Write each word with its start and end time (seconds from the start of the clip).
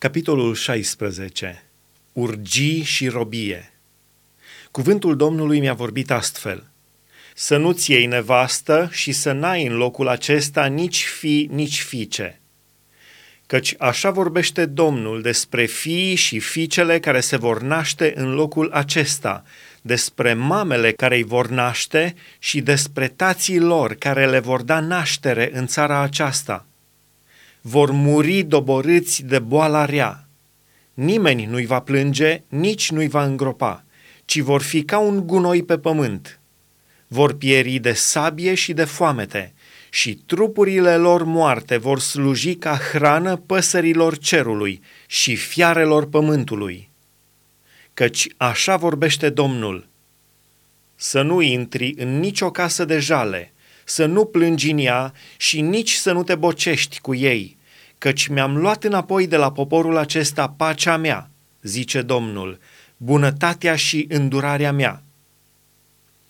Capitolul 0.00 0.54
16. 0.54 1.62
Urgii 2.12 2.82
și 2.82 3.08
robie. 3.08 3.72
Cuvântul 4.70 5.16
Domnului 5.16 5.60
mi-a 5.60 5.74
vorbit 5.74 6.10
astfel. 6.10 6.70
Să 7.34 7.56
nu-ți 7.56 7.90
iei 7.90 8.06
nevastă 8.06 8.88
și 8.92 9.12
să 9.12 9.32
n-ai 9.32 9.66
în 9.66 9.76
locul 9.76 10.08
acesta 10.08 10.66
nici 10.66 11.04
fi, 11.04 11.48
nici 11.52 11.82
fiice. 11.82 12.40
Căci 13.46 13.74
așa 13.78 14.10
vorbește 14.10 14.66
Domnul 14.66 15.22
despre 15.22 15.64
fiii 15.64 16.14
și 16.14 16.38
fiicele 16.38 17.00
care 17.00 17.20
se 17.20 17.36
vor 17.36 17.62
naște 17.62 18.12
în 18.16 18.34
locul 18.34 18.70
acesta, 18.72 19.44
despre 19.82 20.34
mamele 20.34 20.92
care 20.92 21.16
îi 21.16 21.22
vor 21.22 21.48
naște 21.48 22.14
și 22.38 22.60
despre 22.60 23.08
tații 23.08 23.58
lor 23.58 23.94
care 23.94 24.26
le 24.26 24.38
vor 24.38 24.62
da 24.62 24.80
naștere 24.80 25.50
în 25.52 25.66
țara 25.66 26.00
aceasta– 26.00 26.62
vor 27.68 27.90
muri 27.90 28.42
doborâți 28.42 29.24
de 29.24 29.38
boala 29.38 29.84
rea. 29.84 30.28
Nimeni 30.94 31.44
nu-i 31.44 31.66
va 31.66 31.80
plânge, 31.80 32.42
nici 32.48 32.90
nu-i 32.90 33.08
va 33.08 33.24
îngropa, 33.24 33.84
ci 34.24 34.38
vor 34.38 34.62
fi 34.62 34.82
ca 34.82 34.98
un 34.98 35.26
gunoi 35.26 35.62
pe 35.62 35.78
pământ. 35.78 36.40
Vor 37.06 37.34
pieri 37.34 37.78
de 37.78 37.92
sabie 37.92 38.54
și 38.54 38.72
de 38.72 38.84
foamete, 38.84 39.54
și 39.90 40.14
trupurile 40.14 40.96
lor 40.96 41.24
moarte 41.24 41.76
vor 41.76 42.00
sluji 42.00 42.54
ca 42.54 42.76
hrană 42.76 43.36
păsărilor 43.36 44.18
cerului 44.18 44.82
și 45.06 45.36
fiarelor 45.36 46.08
pământului. 46.08 46.90
Căci 47.94 48.26
așa 48.36 48.76
vorbește 48.76 49.30
Domnul. 49.30 49.88
Să 50.96 51.22
nu 51.22 51.40
intri 51.40 51.94
în 51.96 52.18
nicio 52.18 52.50
casă 52.50 52.84
de 52.84 52.98
jale, 52.98 53.52
să 53.84 54.06
nu 54.06 54.24
plângi 54.24 54.70
în 54.70 54.78
ea 54.78 55.12
și 55.36 55.60
nici 55.60 55.92
să 55.92 56.12
nu 56.12 56.22
te 56.22 56.34
bocești 56.34 57.00
cu 57.00 57.14
ei, 57.14 57.57
căci 57.98 58.26
mi-am 58.26 58.56
luat 58.56 58.84
înapoi 58.84 59.26
de 59.26 59.36
la 59.36 59.52
poporul 59.52 59.96
acesta 59.96 60.48
pacea 60.56 60.96
mea, 60.96 61.30
zice 61.62 62.02
Domnul, 62.02 62.58
bunătatea 62.96 63.76
și 63.76 64.06
îndurarea 64.08 64.72
mea. 64.72 65.02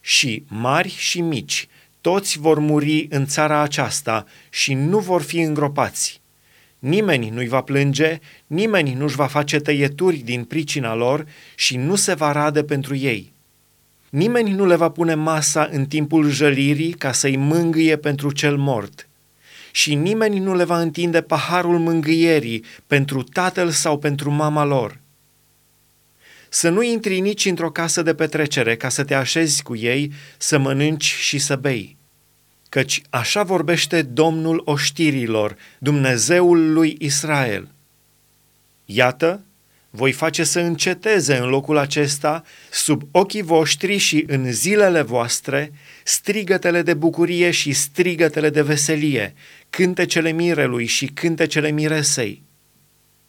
Și 0.00 0.44
mari 0.48 0.88
și 0.88 1.20
mici, 1.20 1.68
toți 2.00 2.38
vor 2.38 2.58
muri 2.58 3.06
în 3.10 3.26
țara 3.26 3.60
aceasta 3.60 4.26
și 4.50 4.74
nu 4.74 4.98
vor 4.98 5.22
fi 5.22 5.40
îngropați. 5.40 6.20
Nimeni 6.78 7.28
nu-i 7.28 7.48
va 7.48 7.60
plânge, 7.60 8.18
nimeni 8.46 8.92
nu-și 8.92 9.16
va 9.16 9.26
face 9.26 9.58
tăieturi 9.58 10.16
din 10.16 10.44
pricina 10.44 10.94
lor 10.94 11.26
și 11.54 11.76
nu 11.76 11.94
se 11.94 12.14
va 12.14 12.32
rade 12.32 12.64
pentru 12.64 12.94
ei. 12.94 13.32
Nimeni 14.10 14.50
nu 14.50 14.66
le 14.66 14.76
va 14.76 14.90
pune 14.90 15.14
masa 15.14 15.68
în 15.72 15.86
timpul 15.86 16.30
jălirii 16.30 16.92
ca 16.92 17.12
să-i 17.12 17.36
mângâie 17.36 17.96
pentru 17.96 18.32
cel 18.32 18.56
mort– 18.56 19.06
și 19.72 19.94
nimeni 19.94 20.38
nu 20.38 20.54
le 20.54 20.64
va 20.64 20.80
întinde 20.80 21.20
paharul 21.20 21.78
mângâierii 21.78 22.64
pentru 22.86 23.22
tatăl 23.22 23.70
sau 23.70 23.98
pentru 23.98 24.30
mama 24.30 24.64
lor. 24.64 25.00
Să 26.48 26.68
nu 26.68 26.82
intri 26.82 27.20
nici 27.20 27.44
într-o 27.44 27.70
casă 27.70 28.02
de 28.02 28.14
petrecere 28.14 28.76
ca 28.76 28.88
să 28.88 29.04
te 29.04 29.14
așezi 29.14 29.62
cu 29.62 29.76
ei, 29.76 30.12
să 30.36 30.58
mănânci 30.58 31.04
și 31.04 31.38
să 31.38 31.56
bei. 31.56 31.96
Căci 32.68 33.02
așa 33.10 33.42
vorbește 33.42 34.02
Domnul 34.02 34.62
oștirilor, 34.64 35.56
Dumnezeul 35.78 36.72
lui 36.72 36.96
Israel. 36.98 37.68
Iată, 38.84 39.44
voi 39.90 40.12
face 40.12 40.44
să 40.44 40.60
înceteze 40.60 41.36
în 41.36 41.48
locul 41.48 41.76
acesta, 41.76 42.44
sub 42.70 43.02
ochii 43.10 43.42
voștri 43.42 43.96
și 43.96 44.24
în 44.26 44.52
zilele 44.52 45.02
voastre, 45.02 45.72
strigătele 46.04 46.82
de 46.82 46.94
bucurie 46.94 47.50
și 47.50 47.72
strigătele 47.72 48.50
de 48.50 48.62
veselie, 48.62 49.34
cântecele 49.72 50.30
mirelui 50.30 50.86
și 50.86 51.06
cântecele 51.06 51.70
miresei. 51.70 52.42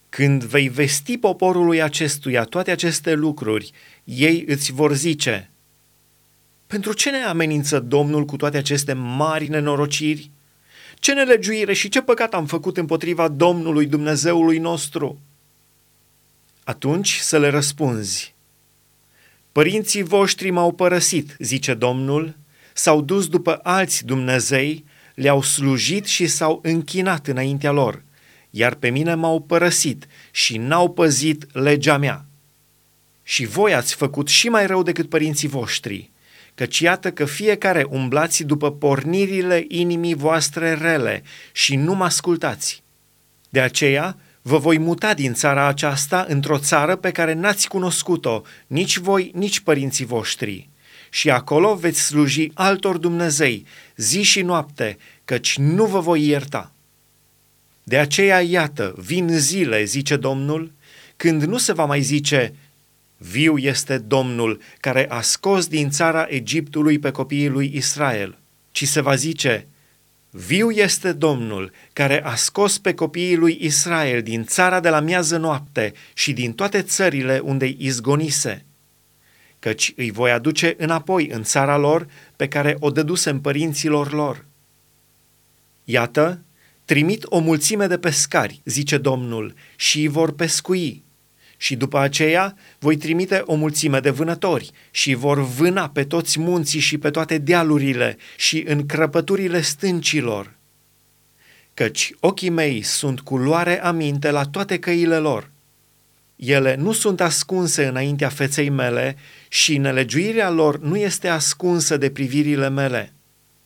Când 0.09 0.43
vei 0.43 0.69
vesti 0.69 1.17
poporului 1.17 1.81
acestuia 1.81 2.43
toate 2.43 2.71
aceste 2.71 3.13
lucruri, 3.13 3.71
ei 4.03 4.43
îți 4.47 4.71
vor 4.71 4.93
zice, 4.93 5.51
Pentru 6.67 6.93
ce 6.93 7.09
ne 7.09 7.23
amenință 7.23 7.79
Domnul 7.79 8.25
cu 8.25 8.35
toate 8.35 8.57
aceste 8.57 8.93
mari 8.93 9.49
nenorociri? 9.49 10.31
Ce 10.95 11.13
nelegiuire 11.13 11.73
și 11.73 11.89
ce 11.89 12.01
păcat 12.01 12.33
am 12.33 12.45
făcut 12.45 12.77
împotriva 12.77 13.27
Domnului 13.27 13.85
Dumnezeului 13.85 14.57
nostru?' 14.57 15.19
Atunci 16.63 17.17
să 17.17 17.39
le 17.39 17.49
răspunzi, 17.49 18.35
Părinții 19.51 20.03
voștri 20.03 20.49
m-au 20.49 20.71
părăsit, 20.71 21.35
zice 21.39 21.73
Domnul, 21.73 22.35
s-au 22.73 23.01
dus 23.01 23.27
după 23.27 23.59
alți 23.63 24.05
Dumnezei, 24.05 24.85
le-au 25.13 25.41
slujit 25.41 26.05
și 26.05 26.27
s-au 26.27 26.59
închinat 26.63 27.27
înaintea 27.27 27.71
lor, 27.71 28.03
iar 28.49 28.73
pe 28.73 28.89
mine 28.89 29.13
m-au 29.15 29.41
părăsit 29.41 30.07
și 30.31 30.57
n-au 30.57 30.89
păzit 30.89 31.45
legea 31.53 31.97
mea. 31.97 32.25
Și 33.23 33.45
voi 33.45 33.73
ați 33.73 33.95
făcut 33.95 34.27
și 34.27 34.49
mai 34.49 34.65
rău 34.65 34.83
decât 34.83 35.09
părinții 35.09 35.47
voștri, 35.47 36.11
căci 36.55 36.79
iată 36.79 37.11
că 37.11 37.25
fiecare 37.25 37.85
umblați 37.89 38.43
după 38.43 38.71
pornirile 38.71 39.65
inimii 39.67 40.13
voastre 40.13 40.73
rele 40.73 41.23
și 41.51 41.75
nu 41.75 41.93
mă 41.93 42.03
ascultați. 42.03 42.83
De 43.49 43.61
aceea, 43.61 44.17
Vă 44.45 44.57
voi 44.57 44.77
muta 44.77 45.13
din 45.13 45.33
țara 45.33 45.67
aceasta 45.67 46.25
într-o 46.27 46.57
țară 46.57 46.95
pe 46.95 47.11
care 47.11 47.33
n-ați 47.33 47.67
cunoscut-o, 47.67 48.41
nici 48.67 48.97
voi, 48.97 49.31
nici 49.33 49.59
părinții 49.59 50.05
voștri. 50.05 50.69
Și 51.13 51.29
acolo 51.29 51.75
veți 51.75 52.01
sluji 52.01 52.51
altor 52.53 52.97
Dumnezei, 52.97 53.65
zi 53.95 54.21
și 54.21 54.41
noapte, 54.41 54.97
căci 55.25 55.57
nu 55.57 55.85
vă 55.85 55.99
voi 55.99 56.27
ierta. 56.27 56.71
De 57.83 57.97
aceea, 57.97 58.41
iată, 58.41 58.95
vin 58.97 59.27
zile, 59.27 59.83
zice 59.83 60.15
Domnul, 60.15 60.71
când 61.15 61.43
nu 61.43 61.57
se 61.57 61.73
va 61.73 61.85
mai 61.85 62.01
zice, 62.01 62.53
viu 63.17 63.57
este 63.57 63.97
Domnul 63.97 64.61
care 64.79 65.09
a 65.09 65.21
scos 65.21 65.67
din 65.67 65.89
țara 65.89 66.25
Egiptului 66.29 66.99
pe 66.99 67.11
copiii 67.11 67.49
lui 67.49 67.71
Israel, 67.75 68.37
ci 68.71 68.87
se 68.87 69.01
va 69.01 69.15
zice, 69.15 69.67
Viu 70.29 70.71
este 70.71 71.11
Domnul, 71.11 71.71
care 71.93 72.23
a 72.23 72.35
scos 72.35 72.77
pe 72.77 72.93
copiii 72.93 73.35
lui 73.35 73.57
Israel 73.61 74.21
din 74.21 74.43
țara 74.43 74.79
de 74.79 74.89
la 74.89 74.99
miază 74.99 75.37
noapte 75.37 75.93
și 76.13 76.33
din 76.33 76.53
toate 76.53 76.81
țările 76.81 77.39
unde 77.43 77.65
îi 77.65 77.77
izgonise, 77.79 78.65
căci 79.63 79.93
îi 79.95 80.11
voi 80.11 80.31
aduce 80.31 80.75
înapoi 80.77 81.27
în 81.27 81.43
țara 81.43 81.77
lor 81.77 82.07
pe 82.35 82.47
care 82.47 82.75
o 82.79 82.89
dădusem 82.89 83.41
părinților 83.41 84.13
lor. 84.13 84.45
Iată, 85.83 86.41
trimit 86.85 87.23
o 87.25 87.39
mulțime 87.39 87.87
de 87.87 87.97
pescari, 87.97 88.61
zice 88.65 88.97
Domnul, 88.97 89.53
și 89.75 89.99
îi 89.99 90.07
vor 90.07 90.33
pescui 90.33 91.03
și 91.57 91.75
după 91.75 91.97
aceea 91.97 92.57
voi 92.79 92.97
trimite 92.97 93.41
o 93.45 93.55
mulțime 93.55 93.99
de 93.99 94.09
vânători 94.09 94.71
și 94.91 95.13
vor 95.13 95.45
vâna 95.45 95.89
pe 95.89 96.03
toți 96.03 96.39
munții 96.39 96.79
și 96.79 96.97
pe 96.97 97.09
toate 97.09 97.37
dealurile 97.37 98.17
și 98.37 98.63
în 98.67 98.85
crăpăturile 98.85 99.61
stâncilor. 99.61 100.53
Căci 101.73 102.11
ochii 102.19 102.49
mei 102.49 102.81
sunt 102.81 103.19
cu 103.19 103.37
luare 103.37 103.83
aminte 103.83 104.31
la 104.31 104.43
toate 104.43 104.79
căile 104.79 105.17
lor. 105.17 105.52
Ele 106.45 106.75
nu 106.75 106.91
sunt 106.91 107.21
ascunse 107.21 107.85
înaintea 107.85 108.29
feței 108.29 108.69
mele 108.69 109.15
și 109.47 109.77
nelegiuirea 109.77 110.49
lor 110.49 110.79
nu 110.79 110.97
este 110.97 111.27
ascunsă 111.27 111.97
de 111.97 112.09
privirile 112.09 112.69
mele. 112.69 113.13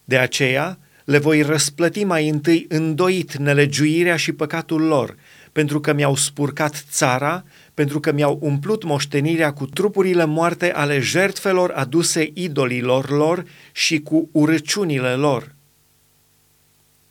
De 0.04 0.18
aceea 0.18 0.80
le 1.06 1.18
voi 1.18 1.42
răsplăti 1.42 2.04
mai 2.04 2.30
întâi 2.30 2.66
îndoit 2.70 3.36
nelegiuirea 3.36 4.16
și 4.16 4.32
păcatul 4.32 4.82
lor, 4.82 5.16
pentru 5.52 5.80
că 5.80 5.94
mi-au 5.94 6.16
spurcat 6.16 6.86
țara, 6.92 7.44
pentru 7.74 8.00
că 8.00 8.12
mi-au 8.12 8.38
umplut 8.42 8.84
moștenirea 8.84 9.54
cu 9.54 9.66
trupurile 9.66 10.26
moarte 10.26 10.72
ale 10.72 11.00
jertfelor 11.00 11.72
aduse 11.72 12.32
idolilor 12.34 13.10
lor 13.10 13.46
și 13.72 14.00
cu 14.00 14.30
urăciunile 14.32 15.14
lor. 15.14 15.56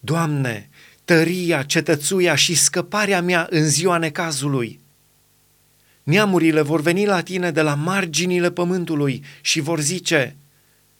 Doamne, 0.00 0.68
tăria, 1.04 1.62
cetățuia 1.62 2.34
și 2.34 2.54
scăparea 2.54 3.22
mea 3.22 3.46
în 3.50 3.68
ziua 3.68 3.98
necazului. 3.98 4.80
Neamurile 6.06 6.60
vor 6.60 6.80
veni 6.80 7.06
la 7.06 7.22
tine 7.22 7.50
de 7.50 7.62
la 7.62 7.74
marginile 7.74 8.50
pământului 8.50 9.24
și 9.40 9.60
vor 9.60 9.80
zice, 9.80 10.36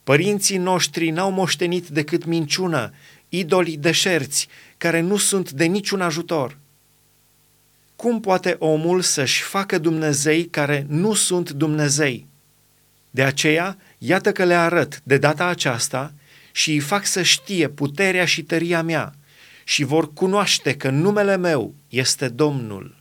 Părinții 0.03 0.57
noștri 0.57 1.09
n-au 1.09 1.31
moștenit 1.31 1.87
decât 1.87 2.25
minciună, 2.25 2.93
idolii 3.29 3.77
deșerți, 3.77 4.47
care 4.77 4.99
nu 4.99 5.17
sunt 5.17 5.51
de 5.51 5.65
niciun 5.65 6.01
ajutor. 6.01 6.57
Cum 7.95 8.19
poate 8.19 8.55
omul 8.59 9.01
să-și 9.01 9.41
facă 9.41 9.77
Dumnezei 9.77 10.45
care 10.45 10.85
nu 10.89 11.13
sunt 11.13 11.51
Dumnezei? 11.51 12.27
De 13.09 13.23
aceea, 13.23 13.77
iată 13.97 14.31
că 14.31 14.43
le 14.43 14.55
arăt 14.55 15.01
de 15.03 15.17
data 15.17 15.45
aceasta 15.45 16.13
și 16.51 16.71
îi 16.71 16.79
fac 16.79 17.05
să 17.05 17.21
știe 17.21 17.67
puterea 17.67 18.25
și 18.25 18.43
tăria 18.43 18.81
mea 18.81 19.15
și 19.63 19.83
vor 19.83 20.13
cunoaște 20.13 20.75
că 20.75 20.89
numele 20.89 21.37
meu 21.37 21.73
este 21.89 22.27
Domnul. 22.27 22.95